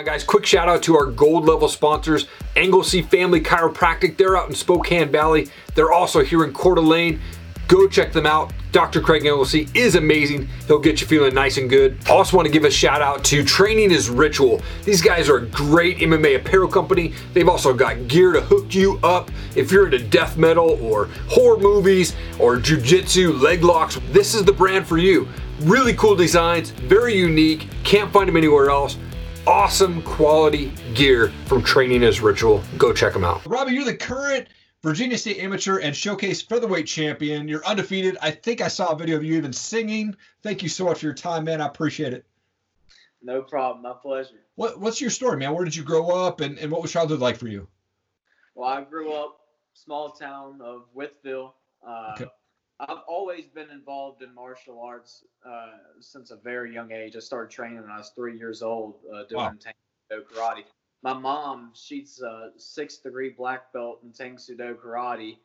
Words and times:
on, 0.00 0.06
guys. 0.06 0.24
Quick 0.24 0.46
shout 0.46 0.68
out 0.68 0.82
to 0.82 0.96
our 0.96 1.06
gold 1.06 1.44
level 1.44 1.68
sponsors, 1.68 2.26
Anglesey 2.56 3.02
Family 3.02 3.40
Chiropractic. 3.40 4.16
They're 4.16 4.36
out 4.36 4.48
in 4.48 4.54
Spokane 4.54 5.12
Valley. 5.12 5.48
They're 5.74 5.92
also 5.92 6.24
here 6.24 6.42
in 6.42 6.54
Coeur 6.54 6.76
d'Alene. 6.76 7.20
Go 7.68 7.86
check 7.86 8.12
them 8.12 8.26
out. 8.26 8.52
Dr. 8.72 9.00
Craig 9.00 9.26
Anglesey 9.26 9.68
is 9.74 9.96
amazing. 9.96 10.48
He'll 10.66 10.78
get 10.78 11.00
you 11.00 11.06
feeling 11.06 11.34
nice 11.34 11.58
and 11.58 11.68
good. 11.68 11.98
Also 12.08 12.36
want 12.36 12.46
to 12.46 12.52
give 12.52 12.64
a 12.64 12.70
shout 12.70 13.02
out 13.02 13.22
to 13.24 13.44
Training 13.44 13.90
is 13.90 14.08
Ritual. 14.08 14.62
These 14.84 15.02
guys 15.02 15.28
are 15.28 15.36
a 15.36 15.46
great 15.46 15.98
MMA 15.98 16.36
apparel 16.36 16.68
company. 16.68 17.12
They've 17.34 17.48
also 17.48 17.74
got 17.74 18.08
gear 18.08 18.32
to 18.32 18.40
hook 18.40 18.74
you 18.74 18.98
up 19.02 19.30
if 19.54 19.70
you're 19.70 19.84
into 19.84 19.98
death 19.98 20.36
metal 20.36 20.78
or 20.82 21.06
horror 21.28 21.58
movies 21.58 22.16
or 22.38 22.56
jujitsu, 22.56 23.40
leg 23.40 23.62
locks. 23.62 24.00
This 24.12 24.34
is 24.34 24.44
the 24.44 24.52
brand 24.52 24.86
for 24.86 24.98
you. 24.98 25.28
Really 25.60 25.92
cool 25.94 26.16
designs, 26.16 26.70
very 26.70 27.14
unique. 27.14 27.68
Can't 27.84 28.10
find 28.10 28.28
them 28.28 28.36
anywhere 28.36 28.70
else. 28.70 28.96
Awesome 29.50 30.00
quality 30.02 30.72
gear 30.94 31.32
from 31.46 31.64
Training 31.64 32.04
as 32.04 32.20
Ritual. 32.20 32.62
Go 32.78 32.92
check 32.92 33.12
them 33.12 33.24
out. 33.24 33.44
Robbie, 33.44 33.72
you're 33.72 33.84
the 33.84 33.96
current 33.96 34.46
Virginia 34.80 35.18
State 35.18 35.38
Amateur 35.38 35.78
and 35.78 35.94
Showcase 35.94 36.40
Featherweight 36.40 36.86
Champion. 36.86 37.48
You're 37.48 37.66
undefeated. 37.66 38.16
I 38.22 38.30
think 38.30 38.60
I 38.60 38.68
saw 38.68 38.92
a 38.92 38.96
video 38.96 39.16
of 39.16 39.24
you 39.24 39.34
even 39.34 39.52
singing. 39.52 40.14
Thank 40.44 40.62
you 40.62 40.68
so 40.68 40.84
much 40.84 41.00
for 41.00 41.06
your 41.06 41.16
time, 41.16 41.42
man. 41.42 41.60
I 41.60 41.66
appreciate 41.66 42.12
it. 42.12 42.24
No 43.24 43.42
problem. 43.42 43.82
My 43.82 43.92
pleasure. 44.00 44.36
What 44.54 44.78
What's 44.78 45.00
your 45.00 45.10
story, 45.10 45.36
man? 45.38 45.52
Where 45.52 45.64
did 45.64 45.74
you 45.74 45.82
grow 45.82 46.10
up, 46.10 46.40
and, 46.40 46.56
and 46.56 46.70
what 46.70 46.80
was 46.80 46.92
childhood 46.92 47.18
like 47.18 47.36
for 47.36 47.48
you? 47.48 47.66
Well, 48.54 48.68
I 48.68 48.84
grew 48.84 49.12
up 49.12 49.40
small 49.72 50.10
town 50.10 50.60
of 50.62 50.84
Wytheville. 50.96 51.54
Uh, 51.84 52.12
okay. 52.14 52.26
I've 52.80 53.02
always 53.06 53.46
been 53.46 53.70
involved 53.70 54.22
in 54.22 54.34
martial 54.34 54.80
arts 54.80 55.24
uh, 55.46 55.72
since 56.00 56.30
a 56.30 56.36
very 56.36 56.72
young 56.72 56.92
age. 56.92 57.14
I 57.14 57.18
started 57.20 57.50
training 57.50 57.82
when 57.82 57.90
I 57.90 57.98
was 57.98 58.10
three 58.10 58.36
years 58.38 58.62
old, 58.62 58.96
uh, 59.12 59.24
doing 59.24 59.42
wow. 59.42 59.52
Taekwondo 59.52 60.22
karate 60.24 60.64
my 61.02 61.14
mom, 61.14 61.72
she's 61.74 62.20
a 62.20 62.50
sixth 62.56 63.02
degree 63.02 63.30
black 63.30 63.72
belt 63.72 64.00
in 64.02 64.12
Tang 64.12 64.38
Do 64.46 64.74
karate 64.74 65.38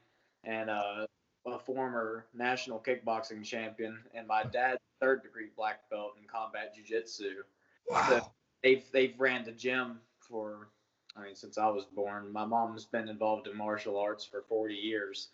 and 0.43 0.69
uh, 0.69 1.05
a 1.45 1.59
former 1.59 2.25
national 2.33 2.79
kickboxing 2.79 3.43
champion. 3.43 3.99
And 4.13 4.27
my 4.27 4.43
dad's 4.43 4.81
third 4.99 5.23
degree 5.23 5.49
black 5.55 5.89
belt 5.89 6.13
in 6.19 6.27
combat 6.27 6.75
jiu-jitsu. 6.75 7.43
Wow. 7.89 8.05
So 8.09 8.31
they've, 8.63 8.83
they've 8.91 9.13
ran 9.17 9.45
the 9.45 9.51
gym 9.51 9.99
for, 10.19 10.69
I 11.15 11.23
mean, 11.23 11.35
since 11.35 11.57
I 11.57 11.69
was 11.69 11.85
born. 11.85 12.31
My 12.33 12.45
mom's 12.45 12.85
been 12.85 13.07
involved 13.07 13.47
in 13.47 13.55
martial 13.55 13.97
arts 13.97 14.25
for 14.25 14.43
40 14.49 14.73
years. 14.73 15.29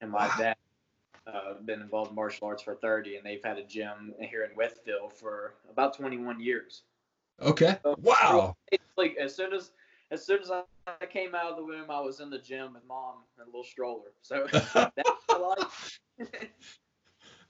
And 0.00 0.10
my 0.10 0.28
wow. 0.28 0.34
dad 0.38 0.55
uh, 1.26 1.54
been 1.64 1.80
involved 1.80 2.10
in 2.10 2.14
martial 2.14 2.48
arts 2.48 2.62
for 2.62 2.74
30, 2.74 3.16
and 3.16 3.26
they've 3.26 3.42
had 3.44 3.58
a 3.58 3.64
gym 3.64 4.14
here 4.20 4.44
in 4.44 4.56
Wytheville 4.56 5.12
for 5.12 5.54
about 5.70 5.96
21 5.96 6.40
years. 6.40 6.82
Okay. 7.40 7.76
So, 7.82 7.96
wow. 8.00 8.56
Like 8.96 9.16
as 9.20 9.34
soon 9.34 9.52
as 9.52 9.70
as 10.10 10.24
soon 10.24 10.40
as 10.40 10.50
I 10.50 11.06
came 11.06 11.34
out 11.34 11.50
of 11.50 11.56
the 11.56 11.64
womb, 11.64 11.90
I 11.90 12.00
was 12.00 12.20
in 12.20 12.30
the 12.30 12.38
gym 12.38 12.74
with 12.74 12.86
mom 12.86 13.16
and 13.38 13.46
a 13.46 13.50
little 13.50 13.64
stroller. 13.64 14.12
So 14.22 14.46
that's 14.52 15.10
my 15.28 15.36
life. 15.36 16.00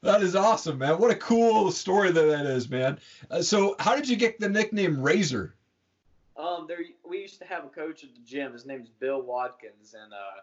that 0.03 0.23
is 0.23 0.35
awesome, 0.35 0.79
man. 0.79 0.99
What 0.99 1.11
a 1.11 1.17
cool 1.17 1.71
story 1.71 2.11
that 2.11 2.23
that 2.23 2.47
is, 2.47 2.69
man. 2.69 2.99
Uh, 3.31 3.43
so, 3.43 3.77
how 3.79 3.95
did 3.95 4.09
you 4.09 4.17
get 4.17 4.41
the 4.41 4.49
nickname 4.49 5.01
Razor? 5.01 5.55
Um, 6.37 6.67
there 6.67 6.81
we 7.09 7.19
used 7.19 7.39
to 7.41 7.47
have 7.47 7.65
a 7.65 7.69
coach 7.69 8.05
at 8.05 8.15
the 8.15 8.21
gym. 8.21 8.53
His 8.53 8.67
name's 8.67 8.89
Bill 8.89 9.23
Watkins, 9.23 9.95
and 9.95 10.13
uh, 10.13 10.41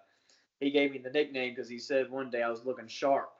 he 0.59 0.72
gave 0.72 0.92
me 0.92 0.98
the 0.98 1.09
nickname 1.09 1.54
because 1.54 1.70
he 1.70 1.80
said 1.80 2.09
one 2.09 2.30
day 2.30 2.44
I 2.44 2.50
was 2.50 2.66
looking 2.66 2.88
sharp. 2.88 3.32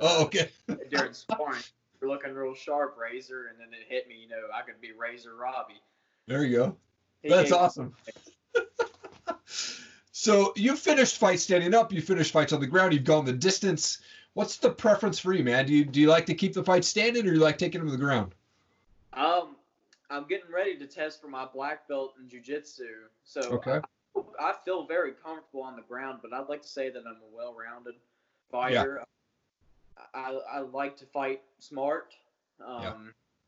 Oh, 0.00 0.24
okay. 0.24 0.50
during 0.90 1.12
sparring 1.12 1.62
you're 2.02 2.10
looking 2.10 2.34
real 2.34 2.54
sharp, 2.54 2.98
Razor, 2.98 3.46
and 3.46 3.58
then 3.58 3.68
it 3.72 3.86
hit 3.88 4.08
me, 4.08 4.16
you 4.16 4.28
know, 4.28 4.36
I 4.52 4.62
could 4.62 4.80
be 4.80 4.90
Razor 4.92 5.36
Robbie. 5.36 5.80
There 6.26 6.44
you 6.44 6.56
go. 6.56 6.76
He 7.22 7.28
That's 7.28 7.52
awesome. 7.52 7.94
so 10.12 10.52
you 10.56 10.74
finished 10.74 11.18
fights 11.18 11.44
standing 11.44 11.74
up. 11.74 11.92
You 11.92 12.02
finished 12.02 12.32
fights 12.32 12.52
on 12.52 12.60
the 12.60 12.66
ground. 12.66 12.92
You've 12.92 13.04
gone 13.04 13.24
the 13.24 13.32
distance. 13.32 13.98
What's 14.34 14.56
the 14.56 14.70
preference 14.70 15.20
for 15.20 15.32
you, 15.32 15.44
man? 15.44 15.66
Do 15.66 15.72
you 15.72 15.84
do 15.84 16.00
you 16.00 16.08
like 16.08 16.26
to 16.26 16.34
keep 16.34 16.54
the 16.54 16.64
fight 16.64 16.84
standing, 16.84 17.28
or 17.28 17.32
you 17.32 17.38
like 17.38 17.58
taking 17.58 17.80
them 17.80 17.88
to 17.88 17.96
the 17.96 18.02
ground? 18.02 18.34
Um, 19.12 19.56
I'm 20.10 20.26
getting 20.26 20.50
ready 20.52 20.76
to 20.78 20.86
test 20.86 21.20
for 21.20 21.28
my 21.28 21.46
black 21.46 21.86
belt 21.86 22.14
in 22.18 22.28
jujitsu. 22.28 22.86
So 23.24 23.42
okay. 23.42 23.72
I, 23.72 23.80
I, 24.40 24.54
feel 24.64 24.86
very 24.86 25.12
comfortable 25.12 25.62
on 25.62 25.76
the 25.76 25.82
ground, 25.82 26.20
but 26.22 26.32
I'd 26.32 26.48
like 26.48 26.62
to 26.62 26.68
say 26.68 26.90
that 26.90 27.00
I'm 27.00 27.16
a 27.16 27.36
well-rounded 27.36 27.94
fighter. 28.50 28.98
Yeah. 29.00 29.04
I, 30.14 30.38
I 30.52 30.60
like 30.60 30.96
to 30.98 31.06
fight 31.06 31.42
smart 31.58 32.14
um, 32.64 32.82
yeah. 32.82 32.92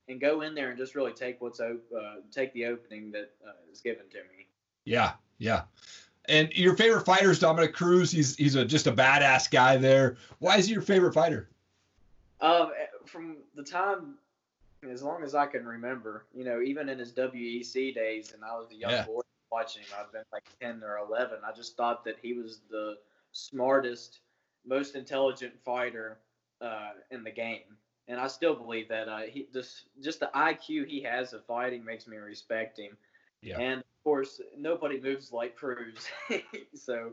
and 0.08 0.20
go 0.20 0.42
in 0.42 0.54
there 0.54 0.70
and 0.70 0.78
just 0.78 0.94
really 0.94 1.12
take 1.12 1.40
what's 1.40 1.60
op- 1.60 1.92
uh, 1.96 2.16
take 2.30 2.52
the 2.52 2.66
opening 2.66 3.10
that 3.12 3.32
uh, 3.46 3.52
is 3.72 3.80
given 3.80 4.08
to 4.10 4.18
me. 4.18 4.46
Yeah, 4.84 5.12
yeah. 5.38 5.62
And 6.26 6.50
your 6.52 6.74
favorite 6.76 7.04
fighter 7.04 7.30
is 7.30 7.38
Dominick 7.38 7.74
Cruz. 7.74 8.10
He's 8.10 8.34
he's 8.36 8.54
a, 8.54 8.64
just 8.64 8.86
a 8.86 8.92
badass 8.92 9.50
guy 9.50 9.76
there. 9.76 10.16
Why 10.38 10.56
is 10.56 10.66
he 10.66 10.72
your 10.72 10.82
favorite 10.82 11.12
fighter? 11.12 11.50
Um, 12.40 12.72
from 13.04 13.36
the 13.54 13.62
time, 13.62 14.14
as 14.90 15.02
long 15.02 15.22
as 15.22 15.34
I 15.34 15.46
can 15.46 15.66
remember, 15.66 16.24
you 16.34 16.44
know, 16.44 16.62
even 16.62 16.88
in 16.88 16.98
his 16.98 17.12
WEC 17.12 17.94
days, 17.94 18.32
and 18.32 18.42
I 18.42 18.54
was 18.54 18.70
a 18.70 18.74
young 18.74 18.90
yeah. 18.90 19.06
boy 19.06 19.20
watching 19.54 19.82
him, 19.82 19.90
I've 20.00 20.12
been 20.12 20.24
like 20.32 20.44
ten 20.60 20.82
or 20.82 20.98
eleven. 20.98 21.38
I 21.46 21.52
just 21.52 21.76
thought 21.76 22.04
that 22.04 22.16
he 22.20 22.32
was 22.32 22.60
the 22.70 22.96
smartest, 23.32 24.18
most 24.66 24.96
intelligent 24.96 25.52
fighter 25.64 26.18
uh, 26.60 26.90
in 27.12 27.22
the 27.22 27.30
game. 27.30 27.76
And 28.08 28.20
I 28.20 28.26
still 28.26 28.54
believe 28.54 28.88
that 28.88 29.08
uh, 29.08 29.20
he 29.20 29.46
just 29.52 29.84
just 30.02 30.20
the 30.20 30.30
IQ 30.34 30.88
he 30.88 31.02
has 31.02 31.32
of 31.32 31.44
fighting 31.44 31.84
makes 31.84 32.06
me 32.06 32.16
respect 32.16 32.78
him. 32.78 32.96
Yeah. 33.42 33.60
And 33.60 33.78
of 33.78 34.02
course, 34.02 34.40
nobody 34.58 35.00
moves 35.00 35.32
like 35.32 35.56
Cruz, 35.56 36.08
so 36.74 37.12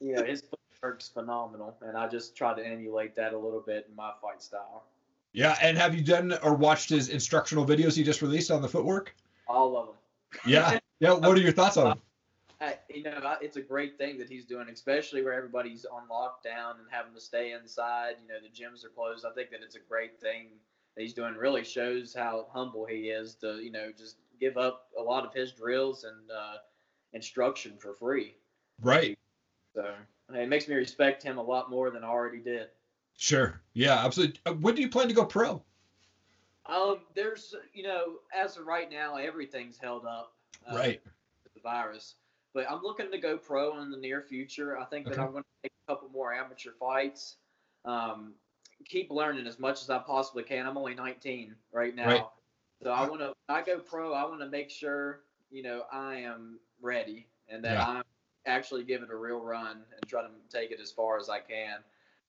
you 0.00 0.14
know 0.14 0.24
his 0.24 0.42
footwork's 0.42 1.08
phenomenal, 1.08 1.76
and 1.82 1.96
I 1.96 2.08
just 2.08 2.36
try 2.36 2.54
to 2.54 2.64
emulate 2.64 3.16
that 3.16 3.34
a 3.34 3.38
little 3.38 3.60
bit 3.60 3.86
in 3.90 3.96
my 3.96 4.12
fight 4.22 4.42
style. 4.42 4.84
Yeah, 5.32 5.56
and 5.60 5.76
have 5.76 5.94
you 5.94 6.02
done 6.02 6.38
or 6.44 6.54
watched 6.54 6.88
his 6.90 7.08
instructional 7.08 7.66
videos 7.66 7.96
he 7.96 8.04
just 8.04 8.22
released 8.22 8.52
on 8.52 8.62
the 8.62 8.68
footwork? 8.68 9.14
All 9.48 9.76
of 9.76 9.86
them. 9.88 9.96
Yeah, 10.46 10.78
yeah. 11.00 11.12
What 11.12 11.36
are 11.36 11.40
your 11.40 11.52
thoughts 11.52 11.76
on 11.76 11.90
them? 11.90 11.98
you 12.88 13.02
know, 13.02 13.36
it's 13.40 13.56
a 13.56 13.60
great 13.60 13.98
thing 13.98 14.16
that 14.18 14.28
he's 14.28 14.44
doing, 14.44 14.68
especially 14.68 15.22
where 15.22 15.34
everybody's 15.34 15.84
on 15.84 16.08
lockdown 16.08 16.78
and 16.78 16.86
having 16.90 17.12
to 17.14 17.20
stay 17.20 17.52
inside. 17.52 18.14
You 18.22 18.28
know, 18.28 18.40
the 18.40 18.48
gyms 18.48 18.84
are 18.84 18.88
closed. 18.88 19.26
I 19.26 19.32
think 19.34 19.50
that 19.50 19.60
it's 19.62 19.76
a 19.76 19.80
great 19.80 20.20
thing 20.20 20.48
that 20.96 21.02
he's 21.02 21.14
doing. 21.14 21.34
Really 21.34 21.64
shows 21.64 22.14
how 22.14 22.46
humble 22.52 22.86
he 22.86 23.08
is 23.10 23.34
to, 23.36 23.56
you 23.62 23.70
know, 23.70 23.90
just 23.96 24.16
give 24.40 24.56
up 24.56 24.88
a 24.98 25.02
lot 25.02 25.26
of 25.26 25.34
his 25.34 25.52
drills 25.52 26.04
and 26.04 26.30
uh, 26.30 26.56
instruction 27.12 27.74
for 27.78 27.94
free. 27.94 28.34
Right. 28.80 29.18
So 29.74 29.92
it 30.32 30.48
makes 30.48 30.68
me 30.68 30.74
respect 30.74 31.22
him 31.22 31.38
a 31.38 31.42
lot 31.42 31.70
more 31.70 31.90
than 31.90 32.04
I 32.04 32.08
already 32.08 32.40
did. 32.40 32.68
Sure. 33.16 33.60
Yeah, 33.74 34.04
absolutely. 34.04 34.40
Uh, 34.46 34.54
when 34.54 34.74
do 34.74 34.82
you 34.82 34.88
plan 34.88 35.08
to 35.08 35.14
go 35.14 35.24
pro? 35.24 35.62
Um, 36.66 37.00
there's, 37.14 37.54
you 37.72 37.82
know, 37.82 38.14
as 38.34 38.56
of 38.56 38.66
right 38.66 38.90
now, 38.90 39.16
everything's 39.16 39.78
held 39.78 40.06
up. 40.06 40.32
Uh, 40.70 40.76
right. 40.76 41.00
The 41.54 41.60
virus. 41.60 42.14
But 42.52 42.70
I'm 42.70 42.82
looking 42.82 43.10
to 43.10 43.18
go 43.18 43.36
pro 43.36 43.80
in 43.82 43.90
the 43.90 43.96
near 43.96 44.22
future. 44.22 44.78
I 44.78 44.84
think 44.84 45.06
okay. 45.06 45.16
that 45.16 45.22
I'm 45.22 45.32
going 45.32 45.42
to 45.42 45.62
take 45.62 45.72
a 45.88 45.92
couple 45.92 46.08
more 46.08 46.32
amateur 46.32 46.70
fights. 46.78 47.36
Um, 47.84 48.34
keep 48.84 49.10
learning 49.10 49.46
as 49.46 49.58
much 49.58 49.82
as 49.82 49.90
I 49.90 49.98
possibly 49.98 50.42
can. 50.42 50.66
I'm 50.66 50.78
only 50.78 50.94
19 50.94 51.54
right 51.72 51.94
now. 51.94 52.06
Right. 52.06 52.24
So 52.82 52.90
I 52.90 53.08
want 53.08 53.20
to, 53.20 53.32
I 53.48 53.62
go 53.62 53.78
pro, 53.78 54.12
I 54.12 54.24
want 54.24 54.40
to 54.40 54.48
make 54.48 54.70
sure, 54.70 55.20
you 55.50 55.62
know, 55.62 55.82
I 55.92 56.16
am 56.16 56.58
ready 56.80 57.26
and 57.48 57.64
that 57.64 57.74
yeah. 57.74 57.88
I'm 57.88 58.02
actually 58.46 58.84
give 58.84 59.02
it 59.02 59.10
a 59.10 59.16
real 59.16 59.40
run 59.40 59.78
and 59.90 60.08
try 60.08 60.22
to 60.22 60.28
take 60.52 60.70
it 60.70 60.80
as 60.80 60.90
far 60.90 61.18
as 61.18 61.28
I 61.28 61.40
can. 61.40 61.78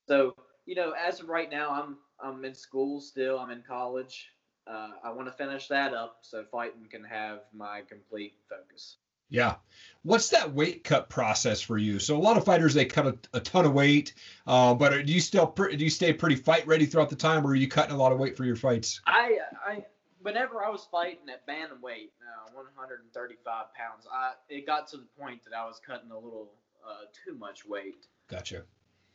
So, 0.07 0.35
you 0.65 0.75
know, 0.75 0.91
as 0.91 1.19
of 1.19 1.29
right 1.29 1.51
now, 1.51 1.71
I'm, 1.71 1.97
I'm 2.19 2.45
in 2.45 2.55
school 2.55 3.01
still. 3.01 3.39
I'm 3.39 3.51
in 3.51 3.63
college. 3.67 4.29
Uh, 4.67 4.89
I 5.03 5.11
want 5.11 5.27
to 5.27 5.31
finish 5.31 5.67
that 5.67 5.93
up 5.93 6.17
so 6.21 6.43
fighting 6.51 6.87
can 6.89 7.03
have 7.03 7.41
my 7.53 7.81
complete 7.87 8.33
focus. 8.49 8.97
Yeah. 9.29 9.55
What's 10.03 10.29
that 10.29 10.53
weight 10.53 10.83
cut 10.83 11.09
process 11.09 11.61
for 11.61 11.77
you? 11.77 11.99
So 11.99 12.15
a 12.15 12.19
lot 12.19 12.37
of 12.37 12.45
fighters 12.45 12.73
they 12.73 12.85
cut 12.85 13.07
a, 13.07 13.17
a 13.33 13.39
ton 13.39 13.65
of 13.65 13.73
weight, 13.73 14.13
uh, 14.45 14.73
but 14.75 15.05
do 15.05 15.11
you 15.11 15.19
still 15.19 15.47
do 15.47 15.83
you 15.83 15.89
stay 15.89 16.13
pretty 16.13 16.35
fight 16.35 16.67
ready 16.67 16.85
throughout 16.85 17.09
the 17.09 17.15
time, 17.15 17.45
or 17.45 17.49
are 17.49 17.55
you 17.55 17.67
cutting 17.67 17.93
a 17.93 17.97
lot 17.97 18.11
of 18.11 18.19
weight 18.19 18.37
for 18.37 18.45
your 18.45 18.55
fights? 18.55 19.01
I 19.05 19.39
I 19.65 19.85
whenever 20.21 20.63
I 20.63 20.69
was 20.69 20.87
fighting 20.91 21.29
at 21.29 21.45
bantamweight, 21.47 22.09
uh, 22.21 22.51
135 22.53 23.73
pounds, 23.73 24.07
I 24.11 24.33
it 24.49 24.65
got 24.65 24.87
to 24.89 24.97
the 24.97 25.07
point 25.19 25.43
that 25.45 25.55
I 25.55 25.65
was 25.65 25.79
cutting 25.85 26.11
a 26.11 26.17
little 26.17 26.51
uh, 26.87 27.05
too 27.25 27.35
much 27.35 27.65
weight. 27.65 28.05
Gotcha. 28.27 28.63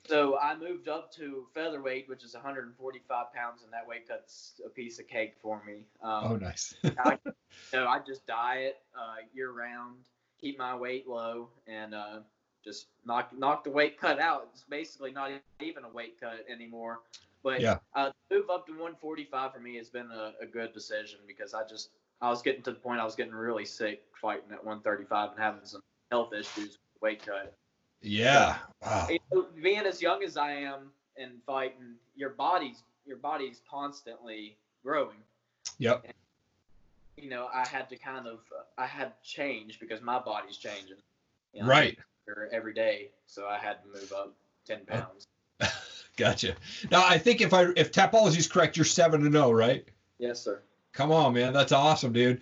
So 0.06 0.38
I 0.38 0.56
moved 0.56 0.88
up 0.88 1.12
to 1.14 1.47
featherweight, 1.55 2.08
which 2.08 2.25
is 2.25 2.35
145 2.35 3.32
pounds, 3.32 3.62
and 3.62 3.73
that 3.73 3.87
weight 3.87 4.08
cuts 4.08 4.61
a 4.64 4.69
piece 4.69 4.99
of 4.99 5.06
cake 5.06 5.35
for 5.41 5.62
me. 5.64 5.85
Um, 6.02 6.25
oh, 6.25 6.37
nice. 6.37 6.75
I, 7.05 7.19
so 7.70 7.87
I 7.87 8.00
just 8.00 8.26
diet 8.26 8.79
uh, 8.94 9.17
year 9.32 9.52
round, 9.52 9.97
keep 10.41 10.58
my 10.58 10.75
weight 10.75 11.06
low, 11.06 11.49
and 11.67 11.94
uh, 11.94 12.20
just 12.64 12.87
knock 13.05 13.31
knock 13.37 13.64
the 13.64 13.70
weight 13.70 14.00
cut 14.00 14.19
out. 14.19 14.49
It's 14.52 14.64
basically 14.64 15.12
not 15.12 15.31
even 15.61 15.85
a 15.85 15.88
weight 15.88 16.20
cut 16.20 16.44
anymore. 16.50 17.00
But 17.43 17.61
yeah. 17.61 17.79
uh, 17.94 18.11
move 18.31 18.50
up 18.50 18.67
to 18.67 18.73
145 18.73 19.55
for 19.55 19.61
me 19.61 19.76
has 19.76 19.88
been 19.88 20.11
a, 20.11 20.32
a 20.43 20.46
good 20.46 20.73
decision 20.75 21.20
because 21.26 21.55
I 21.55 21.67
just 21.67 21.91
I 22.20 22.29
was 22.29 22.43
getting 22.43 22.62
to 22.62 22.70
the 22.73 22.79
point 22.79 23.00
I 23.00 23.05
was 23.05 23.14
getting 23.14 23.32
really 23.32 23.64
sick 23.64 24.03
fighting 24.20 24.53
at 24.53 24.64
135 24.64 25.31
and 25.31 25.41
having 25.41 25.64
some 25.64 25.82
health 26.11 26.32
issues 26.35 26.79
with 26.79 27.03
weight 27.03 27.25
cut. 27.25 27.56
Yeah. 28.02 28.56
Wow. 28.82 29.08
You 29.11 29.19
know, 29.32 29.47
being 29.62 29.87
as 29.87 30.00
young 30.00 30.23
as 30.23 30.37
I 30.37 30.52
am 30.52 30.91
and 31.17 31.32
fighting, 31.47 31.94
your 32.17 32.31
body's 32.31 32.82
your 33.06 33.17
body's 33.17 33.61
constantly 33.70 34.56
growing. 34.85 35.17
Yep. 35.79 36.05
And, 36.05 36.14
you 37.17 37.31
know, 37.31 37.49
I 37.52 37.67
had 37.67 37.88
to 37.91 37.97
kind 37.97 38.26
of 38.26 38.41
I 38.79 38.87
had 38.87 39.12
change 39.23 39.81
because 39.81 40.00
my 40.00 40.19
body's 40.19 40.56
changing. 40.56 40.97
You 41.52 41.62
know, 41.62 41.69
right. 41.69 41.99
Every 42.52 42.73
day, 42.73 43.11
so 43.26 43.49
I 43.49 43.58
had 43.58 43.79
to 43.82 43.88
move 43.88 44.12
up 44.12 44.32
ten 44.64 44.81
uh, 44.88 45.00
pounds. 45.00 45.26
gotcha. 46.17 46.55
Now 46.91 47.05
I 47.05 47.19
think 47.19 47.41
if 47.41 47.53
I 47.53 47.67
if 47.76 47.91
Tapology 47.91 48.38
is 48.38 48.46
correct, 48.46 48.76
you're 48.76 48.85
seven 48.85 49.20
to 49.23 49.26
oh, 49.26 49.31
zero, 49.31 49.53
right? 49.53 49.85
Yes, 50.19 50.41
sir. 50.41 50.62
Come 50.93 51.12
on, 51.12 51.35
man, 51.35 51.53
that's 51.53 51.73
awesome, 51.73 52.12
dude. 52.12 52.41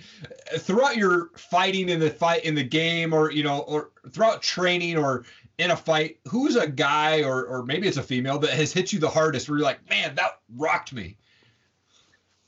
Throughout 0.59 0.97
your 0.97 1.31
fighting 1.37 1.89
in 1.89 2.01
the 2.01 2.11
fight 2.11 2.45
in 2.45 2.55
the 2.55 2.65
game, 2.65 3.13
or 3.13 3.31
you 3.31 3.43
know, 3.43 3.61
or 3.61 3.91
throughout 4.11 4.43
training, 4.43 4.97
or 4.97 5.25
in 5.59 5.73
a 5.73 5.77
fight, 5.77 6.19
who's 6.29 6.57
a 6.57 6.69
guy, 6.69 7.23
or 7.23 7.45
or 7.45 7.65
maybe 7.65 7.89
it's 7.89 7.97
a 7.97 8.03
female 8.03 8.39
that 8.39 8.51
has 8.51 8.73
hit 8.73 8.93
you 8.93 8.99
the 8.99 9.11
hardest? 9.11 9.49
Where 9.49 9.59
you're 9.59 9.67
like, 9.67 9.89
man, 9.91 10.15
that 10.15 10.41
rocked 10.57 10.93
me. 10.93 11.17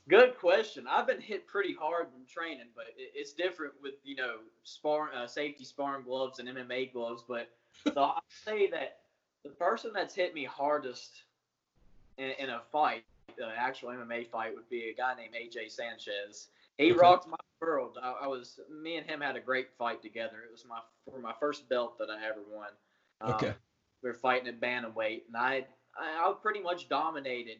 Good 0.09 0.37
question. 0.37 0.85
I've 0.89 1.07
been 1.07 1.21
hit 1.21 1.47
pretty 1.47 1.73
hard 1.73 2.07
in 2.17 2.25
training, 2.25 2.67
but 2.75 2.85
it's 2.97 3.33
different 3.33 3.73
with 3.81 3.93
you 4.03 4.15
know 4.15 4.35
spar 4.63 5.09
uh, 5.13 5.27
safety 5.27 5.63
sparring 5.63 6.03
gloves 6.03 6.39
and 6.39 6.49
MMA 6.49 6.91
gloves. 6.91 7.23
But 7.27 7.49
so 7.93 8.01
I 8.01 8.19
say 8.45 8.69
that 8.71 8.99
the 9.43 9.49
person 9.49 9.91
that's 9.93 10.15
hit 10.15 10.33
me 10.33 10.45
hardest 10.45 11.23
in, 12.17 12.31
in 12.39 12.49
a 12.49 12.61
fight, 12.71 13.03
the 13.37 13.49
actual 13.57 13.89
MMA 13.89 14.27
fight, 14.27 14.55
would 14.55 14.69
be 14.69 14.89
a 14.89 14.93
guy 14.93 15.13
named 15.15 15.33
AJ 15.33 15.71
Sanchez. 15.71 16.47
He 16.77 16.91
rocked 16.91 17.27
my 17.27 17.37
world. 17.61 17.97
I, 18.01 18.23
I, 18.23 18.27
was 18.27 18.59
me 18.69 18.97
and 18.97 19.07
him 19.07 19.21
had 19.21 19.35
a 19.35 19.39
great 19.39 19.67
fight 19.77 20.01
together. 20.01 20.37
It 20.45 20.51
was 20.51 20.65
my 20.67 20.79
for 21.05 21.19
my 21.19 21.33
first 21.39 21.69
belt 21.69 21.97
that 21.99 22.09
I 22.09 22.25
ever 22.27 22.41
won. 22.51 22.69
Um, 23.21 23.33
okay. 23.33 23.53
We 24.03 24.09
were 24.09 24.15
fighting 24.15 24.47
at 24.47 24.59
bantamweight, 24.59 25.21
and 25.27 25.37
I 25.37 25.65
I, 25.97 26.29
I 26.29 26.33
pretty 26.41 26.61
much 26.61 26.89
dominated 26.89 27.59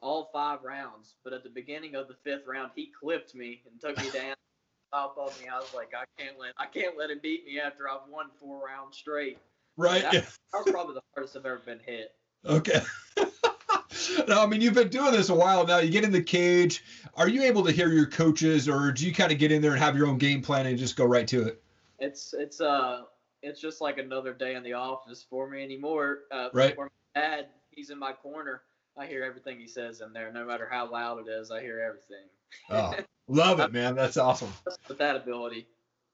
all 0.00 0.30
five 0.32 0.62
rounds. 0.62 1.14
But 1.24 1.32
at 1.32 1.42
the 1.42 1.50
beginning 1.50 1.94
of 1.94 2.08
the 2.08 2.14
fifth 2.24 2.46
round, 2.46 2.72
he 2.74 2.90
clipped 2.98 3.34
me 3.34 3.62
and 3.70 3.80
took 3.80 4.02
me 4.02 4.10
down. 4.10 4.34
of 4.92 5.40
me, 5.40 5.46
I 5.48 5.58
was 5.58 5.72
like, 5.74 5.92
I 5.94 6.04
can't 6.20 6.38
let 6.38 6.52
I 6.58 6.66
can't 6.66 6.98
let 6.98 7.10
him 7.10 7.20
beat 7.22 7.46
me 7.46 7.60
after 7.60 7.88
I've 7.88 8.08
won 8.08 8.26
four 8.40 8.66
rounds 8.66 8.96
straight. 8.96 9.38
Right. 9.76 10.02
That, 10.02 10.12
that 10.12 10.24
was 10.52 10.70
probably 10.70 10.94
the 10.94 11.02
hardest 11.14 11.36
I've 11.36 11.46
ever 11.46 11.60
been 11.64 11.78
hit. 11.78 12.14
Okay. 12.44 12.80
no, 14.28 14.42
I 14.42 14.46
mean 14.46 14.60
you've 14.60 14.74
been 14.74 14.88
doing 14.88 15.12
this 15.12 15.28
a 15.28 15.34
while 15.34 15.64
now. 15.66 15.78
You 15.78 15.90
get 15.90 16.04
in 16.04 16.12
the 16.12 16.22
cage. 16.22 16.84
Are 17.14 17.28
you 17.28 17.42
able 17.42 17.64
to 17.64 17.72
hear 17.72 17.88
your 17.88 18.06
coaches, 18.06 18.68
or 18.68 18.92
do 18.92 19.06
you 19.06 19.14
kind 19.14 19.30
of 19.30 19.38
get 19.38 19.52
in 19.52 19.62
there 19.62 19.72
and 19.72 19.80
have 19.80 19.96
your 19.96 20.06
own 20.06 20.18
game 20.18 20.42
plan 20.42 20.66
and 20.66 20.78
just 20.78 20.96
go 20.96 21.04
right 21.04 21.26
to 21.28 21.46
it? 21.46 21.62
It's 21.98 22.34
it's 22.34 22.60
uh 22.60 23.02
it's 23.42 23.60
just 23.60 23.80
like 23.80 23.98
another 23.98 24.32
day 24.32 24.54
in 24.54 24.62
the 24.62 24.74
office 24.74 25.24
for 25.28 25.48
me 25.48 25.62
anymore. 25.62 26.20
Uh, 26.30 26.48
right. 26.52 26.74
For 26.74 26.90
my 27.14 27.20
dad, 27.20 27.46
he's 27.70 27.90
in 27.90 27.98
my 27.98 28.12
corner. 28.12 28.62
I 28.98 29.06
hear 29.06 29.22
everything 29.22 29.58
he 29.58 29.66
says 29.66 30.00
in 30.00 30.12
there, 30.12 30.32
no 30.32 30.44
matter 30.44 30.68
how 30.70 30.90
loud 30.90 31.26
it 31.26 31.30
is. 31.30 31.50
I 31.50 31.60
hear 31.60 31.80
everything. 31.80 32.26
oh, 32.70 32.94
love 33.28 33.60
it, 33.60 33.72
man. 33.72 33.94
That's 33.94 34.16
awesome. 34.16 34.52
With 34.88 34.98
that 34.98 35.16
ability. 35.16 35.68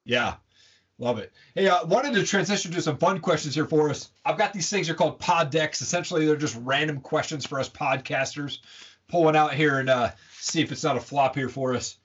Yeah, 0.05 0.34
love 0.99 1.19
it. 1.19 1.32
Hey, 1.55 1.69
I 1.69 1.78
uh, 1.78 1.87
wanted 1.87 2.14
to 2.14 2.25
transition 2.25 2.70
to 2.73 2.82
some 2.82 2.99
fun 2.99 3.20
questions 3.20 3.55
here 3.55 3.67
for 3.67 3.90
us. 3.90 4.11
I've 4.25 4.38
got 4.38 4.52
these 4.52 4.70
things. 4.70 4.87
They're 4.87 4.96
called 4.96 5.19
pod 5.19 5.50
decks. 5.50 5.81
Essentially, 5.81 6.26
they're 6.26 6.37
just 6.37 6.58
random 6.62 7.00
questions 7.00 7.46
for 7.46 7.58
us 7.58 7.69
podcasters. 7.69 8.58
Pulling 9.08 9.37
out 9.37 9.55
here 9.55 9.79
and 9.79 9.88
uh, 9.88 10.11
see 10.32 10.61
if 10.61 10.72
it's 10.72 10.82
not 10.82 10.96
a 10.96 11.00
flop 11.00 11.37
here 11.37 11.49
for 11.49 11.75
us. 11.75 11.96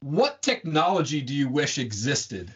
What 0.00 0.42
technology 0.42 1.20
do 1.20 1.34
you 1.34 1.48
wish 1.48 1.78
existed? 1.78 2.52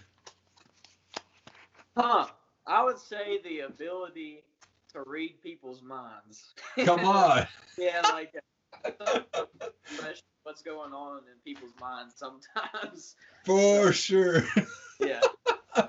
Huh. 1.98 2.26
I 2.64 2.84
would 2.84 2.98
say 2.98 3.40
the 3.42 3.60
ability 3.60 4.44
to 4.92 5.02
read 5.04 5.42
people's 5.42 5.82
minds. 5.82 6.54
Come 6.84 7.00
on. 7.04 7.46
yeah, 7.76 8.02
like 8.12 8.32
what's 10.44 10.62
going 10.62 10.92
on 10.92 11.18
in 11.18 11.38
people's 11.44 11.72
minds 11.80 12.14
sometimes. 12.16 13.16
For 13.44 13.92
sure. 13.92 14.44
Yeah. 15.00 15.20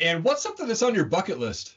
and 0.00 0.24
what's 0.24 0.42
something 0.42 0.66
that's 0.66 0.82
on 0.82 0.96
your 0.96 1.04
bucket 1.04 1.38
list? 1.38 1.76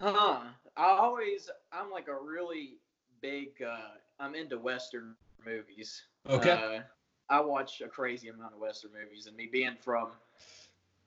Huh. 0.00 0.42
I 0.76 0.84
always 0.84 1.50
I'm 1.72 1.90
like 1.90 2.06
a 2.06 2.16
really 2.16 2.76
big 3.20 3.60
uh 3.60 3.96
I'm 4.20 4.36
into 4.36 4.56
western 4.56 5.16
movies. 5.44 6.04
Okay. 6.28 6.50
Uh, 6.50 6.80
I 7.28 7.40
watch 7.40 7.80
a 7.80 7.88
crazy 7.88 8.28
amount 8.28 8.54
of 8.54 8.60
western 8.60 8.92
movies 8.92 9.26
and 9.26 9.36
me 9.36 9.48
being 9.50 9.76
from 9.80 10.10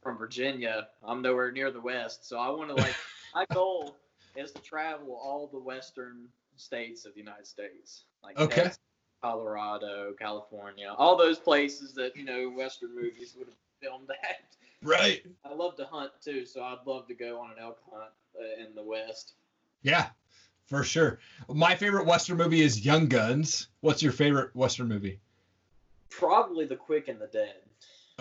from 0.01 0.17
Virginia, 0.17 0.87
I'm 1.03 1.21
nowhere 1.21 1.51
near 1.51 1.71
the 1.71 1.81
west, 1.81 2.27
so 2.27 2.37
I 2.37 2.49
want 2.49 2.69
to 2.69 2.75
like 2.75 2.95
my 3.35 3.45
goal 3.53 3.95
is 4.35 4.51
to 4.51 4.61
travel 4.61 5.19
all 5.21 5.47
the 5.51 5.59
western 5.59 6.27
states 6.55 7.05
of 7.05 7.13
the 7.13 7.19
United 7.19 7.47
States, 7.47 8.03
like 8.23 8.37
okay. 8.37 8.63
Texas, 8.63 8.79
Colorado, 9.21 10.13
California, 10.17 10.93
all 10.97 11.17
those 11.17 11.37
places 11.37 11.93
that 11.93 12.15
you 12.15 12.23
know 12.23 12.49
western 12.49 12.95
movies 12.95 13.35
would 13.37 13.47
have 13.47 13.57
filmed 13.81 14.09
at. 14.23 14.55
Right. 14.81 15.25
I 15.43 15.53
love 15.53 15.75
to 15.77 15.85
hunt 15.85 16.11
too, 16.23 16.45
so 16.45 16.63
I'd 16.63 16.85
love 16.85 17.07
to 17.07 17.13
go 17.13 17.39
on 17.41 17.51
an 17.51 17.57
elk 17.61 17.79
hunt 17.91 18.11
uh, 18.39 18.63
in 18.65 18.75
the 18.75 18.83
west. 18.83 19.33
Yeah, 19.81 20.07
for 20.67 20.83
sure. 20.83 21.19
My 21.49 21.75
favorite 21.75 22.05
western 22.05 22.37
movie 22.37 22.61
is 22.61 22.85
Young 22.85 23.07
Guns. 23.07 23.67
What's 23.81 24.01
your 24.01 24.11
favorite 24.11 24.55
western 24.55 24.87
movie? 24.87 25.19
Probably 26.09 26.65
The 26.65 26.75
Quick 26.75 27.07
and 27.07 27.19
the 27.19 27.27
Dead. 27.27 27.55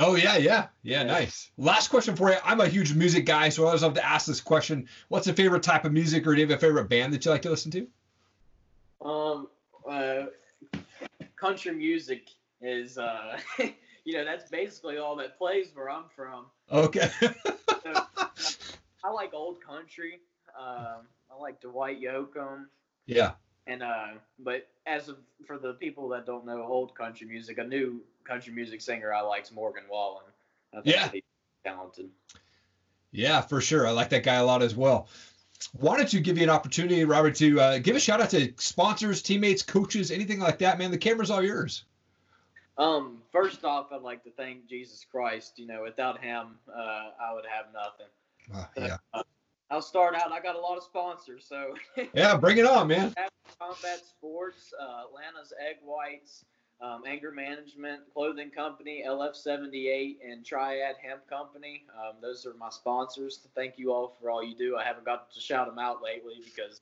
Oh 0.00 0.14
yeah, 0.14 0.36
yeah, 0.36 0.68
yeah, 0.82 1.02
nice. 1.02 1.50
Last 1.56 1.88
question 1.88 2.14
for 2.14 2.30
you. 2.30 2.36
I'm 2.44 2.60
a 2.60 2.68
huge 2.68 2.94
music 2.94 3.26
guy, 3.26 3.48
so 3.48 3.64
I 3.64 3.66
always 3.66 3.82
love 3.82 3.94
to 3.94 4.06
ask 4.06 4.26
this 4.26 4.40
question. 4.40 4.88
What's 5.08 5.26
a 5.26 5.32
favorite 5.32 5.64
type 5.64 5.84
of 5.84 5.92
music, 5.92 6.24
or 6.26 6.34
do 6.34 6.40
you 6.40 6.46
have 6.46 6.56
a 6.56 6.60
favorite 6.60 6.88
band 6.88 7.12
that 7.12 7.24
you 7.24 7.32
like 7.32 7.42
to 7.42 7.50
listen 7.50 7.72
to? 7.72 7.88
Um, 9.04 9.48
uh, 9.90 10.26
country 11.34 11.72
music 11.72 12.28
is, 12.60 12.96
uh, 12.96 13.38
you 14.04 14.12
know, 14.12 14.24
that's 14.24 14.48
basically 14.48 14.98
all 14.98 15.16
that 15.16 15.36
plays 15.36 15.70
where 15.74 15.90
I'm 15.90 16.04
from. 16.14 16.46
Okay. 16.70 17.10
so, 17.20 17.32
I 19.04 19.10
like 19.10 19.34
old 19.34 19.60
country. 19.64 20.20
Um, 20.58 21.06
I 21.31 21.40
like 21.40 21.60
Dwight 21.60 22.00
Yoakam. 22.00 22.67
Yeah. 23.06 23.32
And 23.67 23.82
uh, 23.82 24.06
but 24.38 24.69
as 24.86 25.08
of, 25.08 25.19
for 25.46 25.58
the 25.58 25.74
people 25.74 26.08
that 26.10 26.24
don't 26.24 26.46
know 26.46 26.62
old 26.62 26.94
country 26.94 27.26
music, 27.26 27.58
a 27.58 27.64
new 27.64 28.00
country 28.29 28.53
music 28.53 28.81
singer 28.81 29.13
I 29.13 29.23
like 29.23 29.44
is 29.44 29.53
Morgan 29.53 29.85
Wallen. 29.91 30.25
yeah, 30.85 31.08
he's 31.11 31.23
talented. 31.65 32.11
Yeah, 33.11 33.41
for 33.41 33.61
sure. 33.61 33.87
I 33.87 33.91
like 33.91 34.11
that 34.11 34.23
guy 34.23 34.35
a 34.35 34.44
lot 34.44 34.63
as 34.63 34.77
well. 34.77 35.08
Why 35.73 35.97
don't 35.97 36.13
you 36.13 36.20
give 36.20 36.37
you 36.37 36.44
an 36.44 36.51
opportunity, 36.51 37.05
Robert, 37.05 37.35
to 37.37 37.61
uh, 37.61 37.79
give 37.79 37.97
a 37.97 38.01
shout 38.01 38.20
out 38.20 38.31
to 38.31 38.53
sponsors, 38.58 39.23
teammates, 39.23 39.63
coaches, 39.63 40.11
anything 40.11 40.39
like 40.39 40.58
that. 40.58 40.79
Man, 40.79 40.91
the 40.91 40.99
camera's 40.99 41.31
all 41.31 41.43
yours. 41.43 41.85
Um, 42.77 43.23
first 43.32 43.65
off, 43.65 43.89
I'd 43.93 44.03
like 44.03 44.23
to 44.25 44.31
thank 44.31 44.69
Jesus 44.69 45.05
Christ. 45.11 45.58
You 45.58 45.67
know, 45.67 45.82
without 45.82 46.20
Him, 46.23 46.58
uh, 46.73 47.11
I 47.20 47.35
would 47.35 47.44
have 47.51 47.67
nothing. 47.73 48.06
Uh, 48.55 48.67
yeah. 48.77 48.97
Uh, 49.13 49.23
I'll 49.70 49.82
start 49.82 50.15
out. 50.15 50.32
I 50.32 50.41
got 50.41 50.55
a 50.55 50.61
lot 50.61 50.79
of 50.79 50.85
sponsors, 50.85 51.44
so. 51.47 51.75
yeah, 52.15 52.37
bring 52.37 52.56
it 52.56 52.65
on, 52.65 52.87
man. 52.89 53.15
Combat 53.58 54.01
Sports, 54.06 54.73
uh, 54.81 55.03
Atlanta's 55.08 55.53
Egg 55.61 55.77
Whites, 55.85 56.44
um, 56.81 57.03
Anger 57.06 57.32
Management 57.32 58.03
Clothing 58.13 58.51
Company, 58.51 59.05
LF78, 59.06 60.19
and 60.25 60.44
Triad 60.44 60.97
Hemp 61.03 61.29
Company. 61.29 61.85
Um, 61.97 62.17
those 62.20 62.47
are 62.47 62.55
my 62.55 62.70
sponsors. 62.70 63.41
Thank 63.55 63.79
you 63.79 63.93
all 63.93 64.17
for 64.20 64.31
all 64.31 64.43
you 64.43 64.56
do. 64.56 64.77
I 64.77 64.85
haven't 64.85 65.05
got 65.05 65.32
to 65.32 65.41
shout 65.41 65.67
them 65.67 65.79
out 65.79 66.03
lately 66.03 66.35
because 66.44 66.81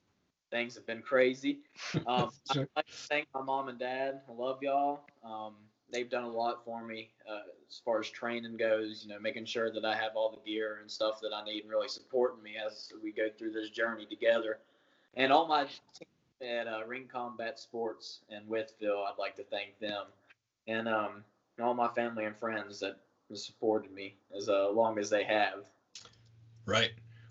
things 0.50 0.74
have 0.74 0.86
been 0.86 1.02
crazy. 1.02 1.60
Um, 2.06 2.30
sure. 2.52 2.62
I'd 2.62 2.68
like 2.76 2.86
to 2.86 2.92
thank 2.92 3.26
my 3.34 3.42
mom 3.42 3.68
and 3.68 3.78
dad. 3.78 4.20
I 4.28 4.32
love 4.32 4.62
y'all. 4.62 5.00
Um, 5.24 5.54
they've 5.92 6.10
done 6.10 6.24
a 6.24 6.30
lot 6.30 6.64
for 6.64 6.84
me 6.84 7.10
uh, 7.28 7.40
as 7.68 7.80
far 7.84 8.00
as 8.00 8.08
training 8.10 8.56
goes. 8.56 9.02
You 9.02 9.14
know, 9.14 9.20
making 9.20 9.46
sure 9.46 9.72
that 9.72 9.84
I 9.84 9.96
have 9.96 10.12
all 10.14 10.30
the 10.30 10.50
gear 10.50 10.78
and 10.80 10.90
stuff 10.90 11.20
that 11.22 11.32
I 11.34 11.42
need, 11.44 11.62
and 11.62 11.70
really 11.70 11.88
supporting 11.88 12.42
me 12.42 12.54
as 12.64 12.92
we 13.02 13.12
go 13.12 13.28
through 13.36 13.52
this 13.52 13.70
journey 13.70 14.06
together. 14.06 14.58
And 15.14 15.32
all 15.32 15.48
my 15.48 15.64
team 15.64 16.08
at 16.42 16.66
uh, 16.66 16.84
Ring 16.86 17.08
Combat 17.10 17.58
Sports 17.58 18.20
in 18.30 18.42
Wytheville. 18.48 19.04
I'd 19.06 19.18
like 19.18 19.36
to 19.36 19.44
thank 19.44 19.78
them 19.80 20.04
and 20.68 20.88
um, 20.88 21.24
all 21.62 21.74
my 21.74 21.88
family 21.88 22.24
and 22.24 22.36
friends 22.36 22.80
that 22.80 22.98
have 23.28 23.38
supported 23.38 23.92
me 23.92 24.16
as 24.36 24.48
uh, 24.48 24.70
long 24.70 24.98
as 24.98 25.10
they 25.10 25.24
have. 25.24 25.60
Right. 26.64 26.90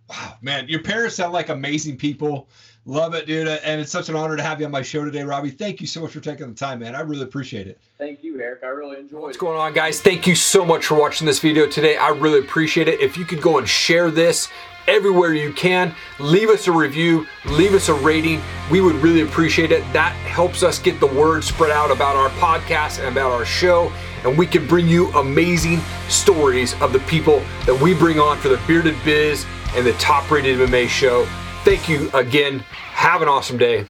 Wow, 0.09 0.35
man, 0.41 0.67
your 0.67 0.83
parents 0.83 1.15
sound 1.15 1.33
like 1.33 1.49
amazing 1.49 1.97
people. 1.97 2.47
Love 2.85 3.15
it, 3.15 3.25
dude. 3.25 3.47
And 3.47 3.81
it's 3.81 3.91
such 3.91 4.07
an 4.07 4.15
honor 4.15 4.37
to 4.37 4.43
have 4.43 4.59
you 4.59 4.67
on 4.67 4.71
my 4.71 4.83
show 4.83 5.03
today, 5.03 5.23
Robbie. 5.23 5.49
Thank 5.49 5.81
you 5.81 5.87
so 5.87 6.01
much 6.01 6.11
for 6.11 6.19
taking 6.19 6.47
the 6.47 6.53
time, 6.53 6.79
man. 6.79 6.93
I 6.93 7.01
really 7.01 7.23
appreciate 7.23 7.65
it. 7.65 7.79
Thank 7.97 8.23
you, 8.23 8.39
Eric. 8.39 8.59
I 8.63 8.67
really 8.67 8.99
enjoyed 8.99 9.23
What's 9.23 9.37
it. 9.37 9.39
going 9.39 9.57
on, 9.57 9.73
guys? 9.73 10.01
Thank 10.01 10.27
you 10.27 10.35
so 10.35 10.63
much 10.63 10.85
for 10.85 10.93
watching 10.93 11.25
this 11.25 11.39
video 11.39 11.67
today. 11.67 11.97
I 11.97 12.09
really 12.09 12.37
appreciate 12.37 12.87
it. 12.87 12.99
If 12.99 13.17
you 13.17 13.25
could 13.25 13.41
go 13.41 13.57
and 13.57 13.67
share 13.67 14.11
this, 14.11 14.47
everywhere 14.87 15.33
you 15.33 15.51
can. 15.53 15.93
Leave 16.19 16.49
us 16.49 16.67
a 16.67 16.71
review, 16.71 17.25
leave 17.45 17.73
us 17.73 17.89
a 17.89 17.93
rating. 17.93 18.41
We 18.71 18.81
would 18.81 18.95
really 18.95 19.21
appreciate 19.21 19.71
it. 19.71 19.81
That 19.93 20.13
helps 20.13 20.63
us 20.63 20.79
get 20.79 20.99
the 20.99 21.07
word 21.07 21.43
spread 21.43 21.71
out 21.71 21.91
about 21.91 22.15
our 22.15 22.29
podcast 22.29 22.99
and 22.99 23.07
about 23.07 23.31
our 23.31 23.45
show. 23.45 23.91
And 24.23 24.37
we 24.37 24.47
can 24.47 24.65
bring 24.67 24.87
you 24.87 25.11
amazing 25.13 25.79
stories 26.07 26.79
of 26.81 26.93
the 26.93 26.99
people 26.99 27.39
that 27.65 27.79
we 27.79 27.93
bring 27.93 28.19
on 28.19 28.37
for 28.37 28.49
the 28.49 28.61
Bearded 28.67 28.95
Biz 29.03 29.45
and 29.75 29.85
the 29.85 29.93
top 29.93 30.29
rated 30.31 30.57
MMA 30.57 30.87
show. 30.87 31.25
Thank 31.63 31.89
you 31.89 32.09
again. 32.13 32.59
Have 32.93 33.21
an 33.21 33.27
awesome 33.27 33.57
day. 33.57 33.83